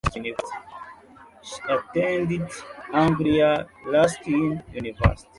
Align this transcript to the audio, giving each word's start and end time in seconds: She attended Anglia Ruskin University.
She 1.43 1.59
attended 1.69 2.49
Anglia 2.91 3.67
Ruskin 3.85 4.63
University. 4.73 5.27